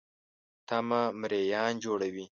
تمه 0.67 1.01
مریان 1.21 1.73
جوړوي. 1.83 2.25